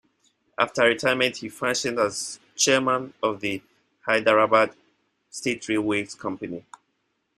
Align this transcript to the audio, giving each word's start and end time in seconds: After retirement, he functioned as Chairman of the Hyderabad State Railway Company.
After 0.57 0.85
retirement, 0.85 1.37
he 1.37 1.49
functioned 1.49 1.99
as 1.99 2.39
Chairman 2.55 3.13
of 3.21 3.39
the 3.39 3.61
Hyderabad 4.07 4.75
State 5.29 5.69
Railway 5.69 6.05
Company. 6.07 6.65